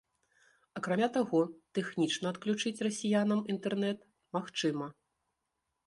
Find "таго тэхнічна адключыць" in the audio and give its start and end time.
1.17-2.83